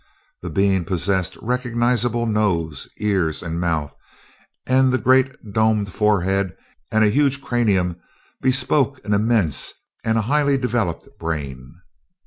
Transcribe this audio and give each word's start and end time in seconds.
The 0.41 0.49
being 0.49 0.83
possessed 0.83 1.37
recognizable 1.43 2.25
nose, 2.25 2.89
ears, 2.97 3.43
and 3.43 3.59
mouth; 3.59 3.95
and 4.65 4.91
the 4.91 4.97
great 4.97 5.53
domed 5.53 5.93
forehead 5.93 6.57
and 6.91 7.03
huge 7.03 7.39
cranium 7.39 7.97
bespoke 8.41 8.99
an 9.05 9.13
immense 9.13 9.75
and 10.03 10.17
a 10.17 10.21
highly 10.21 10.57
developed 10.57 11.07
brain. 11.19 11.75